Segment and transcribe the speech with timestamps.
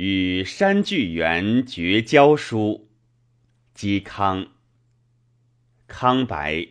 [0.00, 2.88] 与山巨源绝交书，
[3.74, 4.46] 嵇康。
[5.88, 6.68] 康白。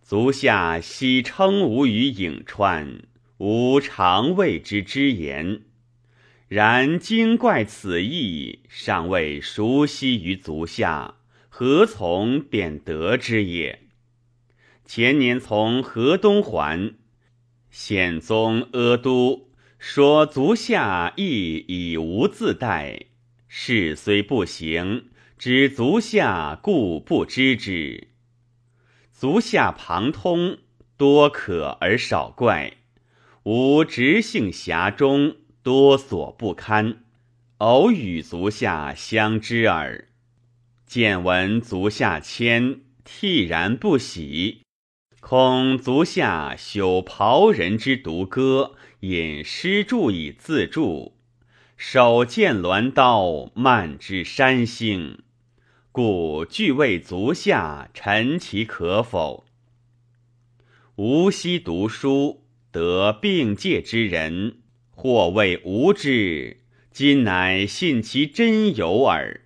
[0.00, 3.02] 足下昔称吾于颍川，
[3.36, 5.64] 吾常谓之之言。
[6.48, 11.16] 然今怪此意，尚未熟悉于足下，
[11.50, 13.82] 何从便得之也？
[14.86, 16.94] 前年从河东还，
[17.68, 19.47] 显宗阿都
[19.78, 23.06] 说足下亦已无自待，
[23.46, 28.08] 事虽不行，知足下故不知之。
[29.12, 30.58] 足下旁通，
[30.96, 32.74] 多可而少怪，
[33.44, 35.36] 吾直性狭中。
[35.60, 37.04] 多所不堪，
[37.58, 40.08] 偶与足下相知耳。
[40.86, 44.62] 见闻足下谦，惕然不喜。
[45.20, 51.14] 恐足下朽袍人之独歌，引诗注以自助，
[51.76, 55.20] 手剑鸾刀，漫之山星，
[55.92, 59.46] 故具谓足下，陈其可否？
[60.96, 64.58] 吾昔读书，得并介之人。
[64.90, 66.56] 或谓无知，
[66.90, 69.42] 今乃信其真有耳。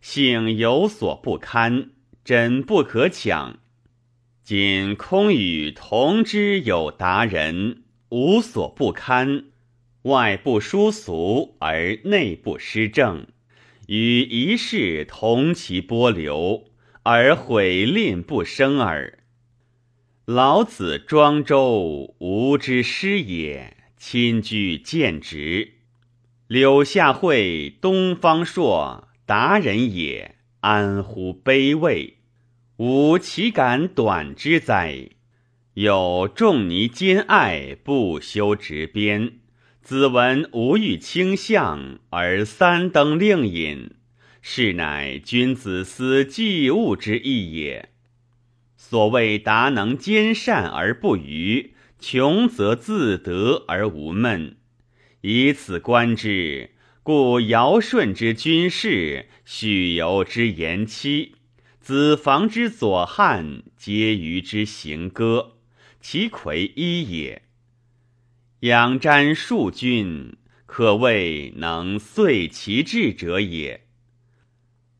[0.00, 1.90] 幸有所不堪，
[2.24, 3.58] 真不可抢。
[4.42, 7.82] 今空与同之有达人，
[8.18, 9.44] 无所不堪，
[10.04, 13.26] 外不疏俗而内不失正，
[13.88, 16.64] 与一世同其波流，
[17.02, 19.18] 而毁吝不生耳。
[20.24, 23.76] 老子庄周，吾之师也。
[23.98, 25.74] 亲居见直，
[26.46, 32.16] 柳下惠、东方朔达人也，安乎卑微？
[32.78, 35.10] 吾岂敢短之哉？
[35.76, 39.40] 有仲尼兼爱，不修直鞭。
[39.82, 43.90] 子闻无欲倾向，而三登令尹，
[44.40, 47.90] 是乃君子思济物之意也。
[48.78, 51.74] 所谓达能兼善而不愚。
[51.98, 54.56] 穷则自得而无闷，
[55.20, 56.70] 以此观之，
[57.02, 61.34] 故尧舜之君士，许由之言妻，
[61.78, 65.55] 子房之左汉，皆于之行歌，
[66.08, 67.42] 其魁一也。
[68.60, 73.88] 仰瞻数君，可谓能遂其志者也。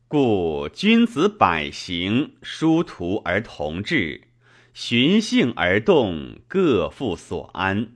[0.09, 4.23] 故君子百行，殊途而同志。
[4.73, 7.93] 循性而动，各复所安。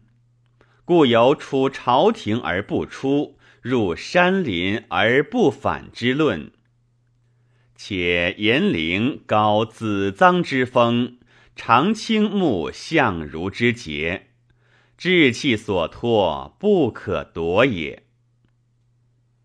[0.85, 6.49] 故有出朝廷而不出，入山林而不反之论。
[7.75, 11.17] 且严陵高子臧之风，
[11.63, 14.29] 常倾慕相如之节，
[14.97, 18.01] 志气所托，不可夺也。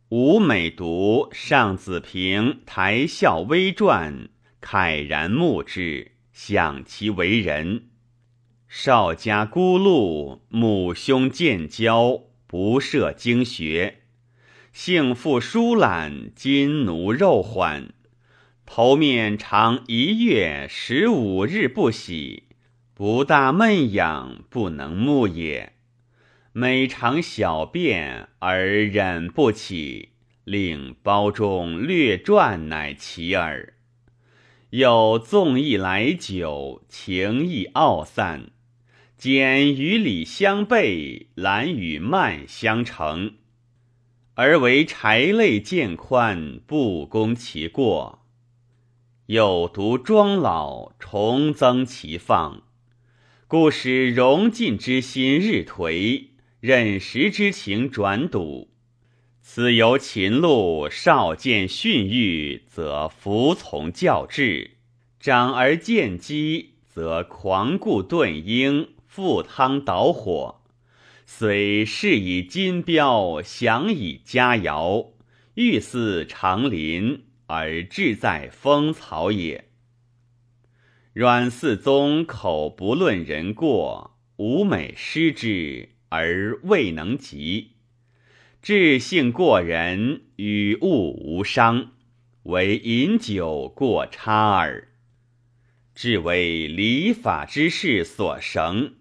[0.08, 4.30] 吾每读上子平台孝微传，
[4.62, 6.12] 慨然目之。
[6.32, 7.90] 想其为人，
[8.66, 14.04] 少家孤禄，母兄渐交，不涉经学，
[14.72, 17.92] 性复疏懒，筋奴肉缓，
[18.66, 22.42] 头面常一月十五日不洗，
[22.94, 25.74] 不大闷痒，不能目也。
[26.52, 30.10] 每常小便而忍不起，
[30.44, 33.74] 令包中略转，乃其耳。
[34.70, 38.50] 又纵意来酒，情意傲散，
[39.16, 43.36] 简与礼相悖，懒与慢相成，
[44.34, 48.25] 而为柴类渐宽，不攻其过。
[49.26, 52.62] 有独庄老，重增其放，
[53.48, 56.26] 故使荣尽之心日颓，
[56.60, 58.70] 忍食之情转笃。
[59.42, 64.76] 此由秦禄少见训育，则服从教制；
[65.18, 70.60] 长而见机，则狂固顿鹰，赴汤蹈火。
[71.24, 75.08] 虽是以金标，享以佳肴，
[75.54, 79.68] 欲似长林，而志在风草也。
[81.12, 87.72] 阮嗣宗口不论人过，吾美失之而未能及。
[88.60, 91.92] 志性过人，与物无伤，
[92.42, 94.88] 唯饮酒过差耳。
[95.94, 98.96] 至为礼法之事所绳，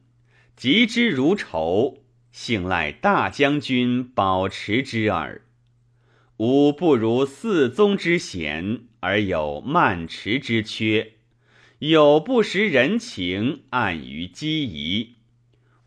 [0.56, 5.45] 及之如仇，幸赖大将军保持之耳。
[6.38, 11.14] 吾不如四宗之贤，而有慢持之缺；
[11.80, 15.14] 有不识人情，暗于机宜。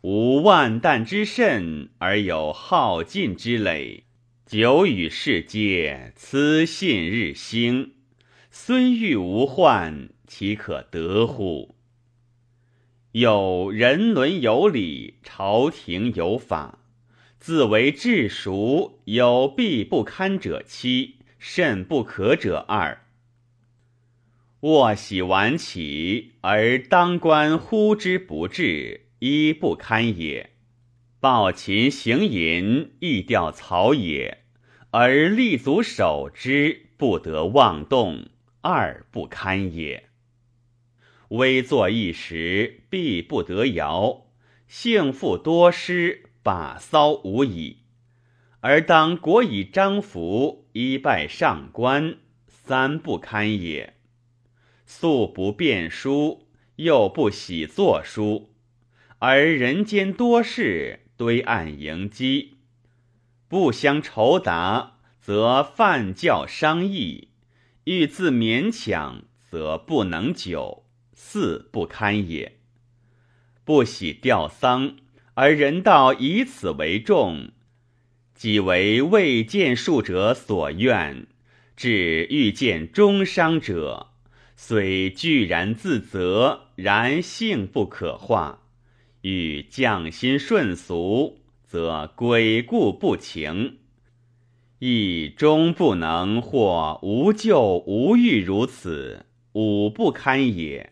[0.01, 4.05] 无万担之甚，而有耗尽之累；
[4.47, 7.91] 久与世皆此信日兴，
[8.49, 11.75] 虽遇无患，岂可得乎？
[13.11, 16.78] 有人伦有礼，朝廷有法，
[17.39, 23.05] 自为治熟，有必不堪者七，甚不可者二。
[24.59, 30.49] 卧喜晚起，而当官呼之不至，一不堪也。
[31.21, 34.39] 暴秦行淫，亦调草也；
[34.91, 38.27] 而立足守之，不得妄动，
[38.59, 40.09] 二不堪也。
[41.29, 44.25] 危坐一时，必不得摇；
[44.67, 47.77] 幸负多失，把骚无已。
[48.61, 53.95] 而当国以章服，一拜上官，三不堪也。
[54.85, 56.47] 素不辨书，
[56.77, 58.49] 又不喜作书，
[59.19, 61.05] 而人间多事。
[61.19, 62.59] 堆案迎击，
[63.49, 67.27] 不相酬答，则犯教伤义；
[67.83, 72.59] 欲自勉强，则不能久，四不堪也。
[73.65, 74.95] 不喜吊丧，
[75.41, 77.51] 而人道以此为重，
[78.35, 81.27] 即为未见术者所愿，
[81.77, 84.07] 至欲见终伤者，
[84.57, 88.63] 虽具然自责，然性不可化。
[89.21, 93.77] 欲降心顺俗，则鬼故不情；
[94.79, 100.91] 亦终不能或无救无欲如此，五不堪也。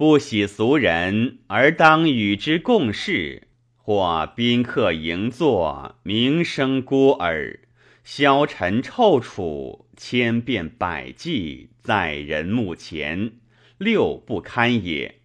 [0.00, 3.42] 不喜俗人，而当与之共事；
[3.76, 7.60] 或宾客迎坐，名声孤耳，
[8.02, 13.32] 消沉臭楚，千变百计，在人目前，
[13.76, 15.16] 六不堪也。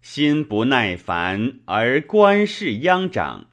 [0.00, 3.48] 心不耐烦而观事殃长，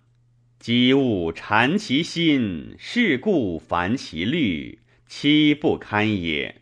[0.57, 6.61] 积物缠其心，事故烦其虑，七不堪也。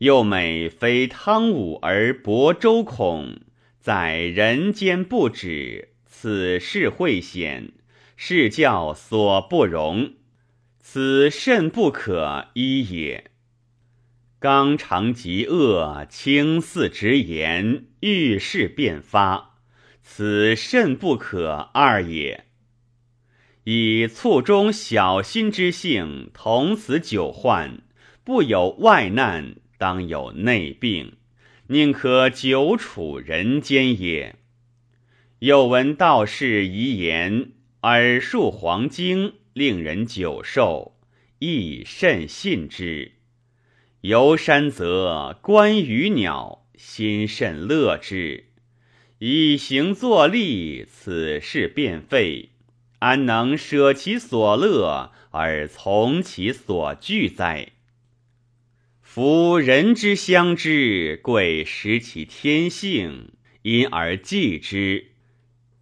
[0.00, 3.36] 又美非汤武而薄周孔，
[3.80, 7.72] 在人间不止，此事会险，
[8.16, 10.14] 是教所不容，
[10.78, 13.30] 此甚不可依也。
[14.38, 19.58] 刚肠极恶，轻似直言，遇事便发，
[20.02, 22.46] 此甚不可二也。
[23.64, 27.82] 以卒中小心之性，同此久患，
[28.24, 31.14] 不有外难，当有内病，
[31.68, 34.36] 宁可久处人间也。
[35.38, 40.98] 又闻道士遗言，耳述黄经，令人久寿，
[41.38, 43.12] 亦甚信之。
[44.02, 48.48] 游山则观鱼鸟，心甚乐之。
[49.18, 52.50] 以行作利，此事便废，
[52.98, 57.72] 安能舍其所乐而从其所惧哉？
[59.12, 65.10] 夫人之相知，贵识其天性，因而济之，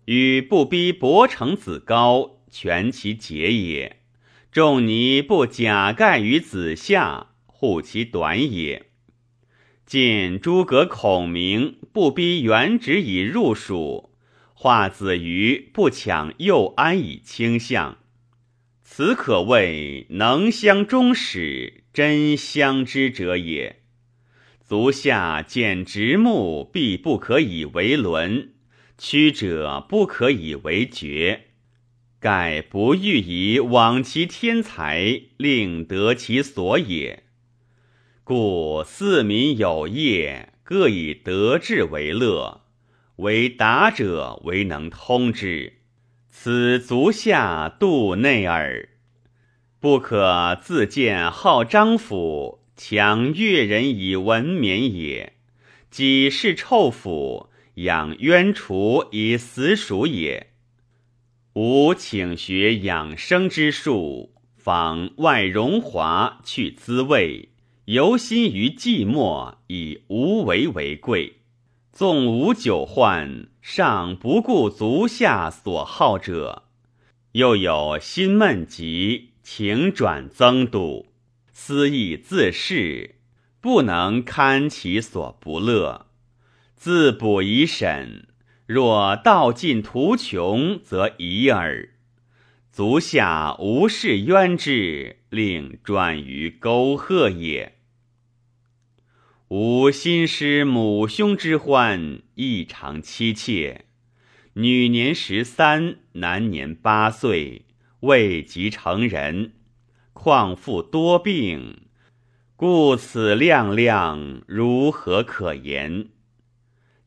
[0.07, 3.99] 与不逼伯承子高，全其节也。
[4.51, 7.27] 仲尼不假盖于子夏。
[7.45, 8.87] 护其短也。
[9.85, 14.09] 见诸葛孔明不逼元直以入蜀，
[14.55, 17.99] 华子瑜不抢右安以倾相，
[18.83, 23.81] 此可谓能相终始，真相知者也。
[24.65, 28.51] 足下见直木，必不可以为伦；
[28.97, 31.47] 曲者不可以为绝。
[32.21, 37.25] 盖不欲以往其天才，令得其所也。
[38.23, 42.61] 故四民有业，各以德志为乐，
[43.17, 45.79] 为达者为能通之。
[46.31, 48.89] 此足下度内耳。
[49.81, 55.35] 不可自见好张府，强越人以文冕也；
[55.89, 60.49] 己是臭腐，养冤雏以死鼠也。
[61.53, 67.51] 吾请学养生之术，访外荣华，去滋味。
[67.85, 71.37] 游心于寂寞，以无为为贵。
[71.93, 76.65] 纵无久患，尚不顾足下所好者；
[77.33, 81.07] 又有心闷疾，情转增度，
[81.55, 83.13] 思意自恃，
[83.63, 86.09] 不能堪其所不乐。
[86.77, 88.29] 自补以审，
[88.67, 91.95] 若道尽途穷，则已耳。
[92.71, 97.79] 足下无事冤之，令转于沟壑也。
[99.49, 103.87] 吾心失母兄之欢，异常妻妾。
[104.53, 107.63] 女年十三，男年八岁，
[108.01, 109.53] 未及成人，
[110.13, 111.83] 况复多病，
[112.55, 116.09] 故此亮亮如何可言？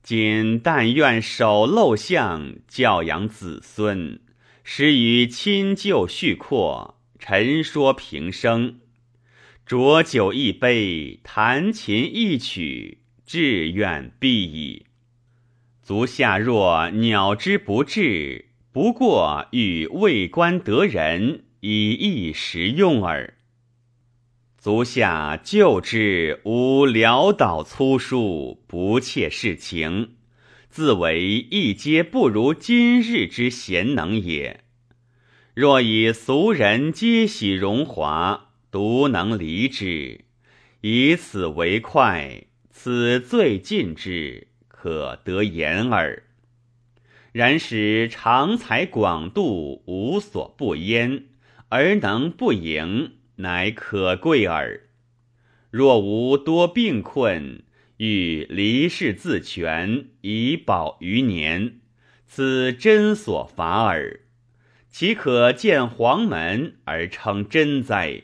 [0.04, 4.20] 今但愿守陋巷，教养子孙，
[4.64, 8.80] 使与亲旧叙阔，陈说平生。
[9.66, 14.88] 浊酒一杯，弹琴一曲，志愿毕矣。
[15.82, 23.34] 足下若鸟之不至，不过欲为官得人，以一时用耳。
[24.58, 30.14] 足下旧之无潦倒粗疏，不切事情，
[30.70, 34.62] 自为一皆不如今日之贤能也。
[35.54, 40.22] 若以俗人皆喜荣华，独能离之，
[40.80, 46.24] 以此为快，此最尽之，可得言耳。
[47.32, 51.26] 然使长才广度，无所不焉，
[51.70, 53.14] 而能不盈。
[53.38, 54.82] 乃可贵耳。
[55.72, 57.64] 若无多病困，
[57.98, 61.80] 欲离世自全，以保余年，
[62.28, 64.20] 此真所乏耳。
[64.92, 68.24] 岂可见黄门而称真哉？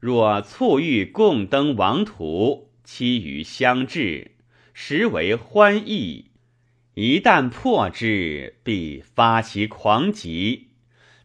[0.00, 4.32] 若促欲共登王途，期于相至，
[4.74, 6.32] 实为欢意。
[6.94, 10.68] 一旦破之，必发其狂疾。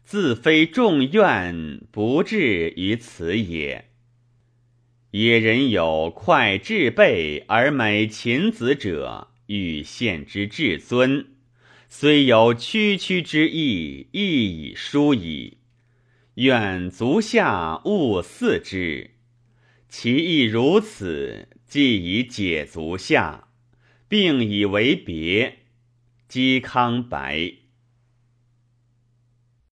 [0.02, 3.84] 自非众怨，不至于此也。
[5.12, 11.26] 野人有快至备而美禽子者，欲献之至尊，
[11.88, 15.58] 虽有区区之意，亦已殊矣。
[16.34, 19.12] 愿足下勿似之。
[19.88, 23.48] 其意如此，既已解足下，
[24.08, 25.59] 并以为别。
[26.30, 27.59] 嵇康白。